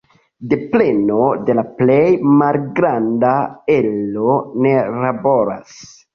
Do 0.51 0.57
preno 0.69 1.27
de 1.49 1.55
la 1.59 1.63
plej 1.81 2.07
malgranda 2.39 3.35
ero 3.77 4.35
ne 4.67 4.75
laboras. 5.07 5.79